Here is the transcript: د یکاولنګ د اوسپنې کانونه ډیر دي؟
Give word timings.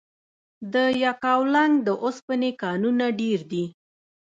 د 0.73 0.75
یکاولنګ 1.03 1.73
د 1.87 1.89
اوسپنې 2.05 2.51
کانونه 2.61 3.05
ډیر 3.19 3.39
دي؟ 3.51 3.65